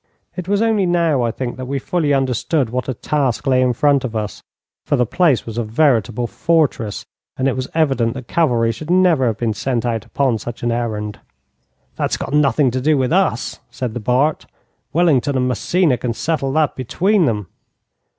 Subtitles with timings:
[0.35, 3.71] It was only now, I think, that we fully understood what a task lay in
[3.71, 4.41] front of us,
[4.83, 7.05] for the place was a veritable fortress,
[7.37, 10.71] and it was evident that cavalry should never have been sent out upon such an
[10.71, 11.19] errand.
[11.97, 14.47] 'That's got nothing to do with us,' said the Bart;
[14.91, 17.45] Wellington and Massena can settle that between them.'